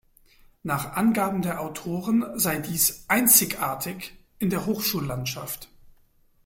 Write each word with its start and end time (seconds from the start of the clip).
Nach 0.63 0.93
Angaben 0.93 1.43
der 1.43 1.61
Autoren 1.61 2.25
sei 2.33 2.57
dies 2.57 3.05
„einzigartig“ 3.07 4.15
in 4.39 4.49
der 4.49 4.65
Hochschullandschaft. 4.65 5.69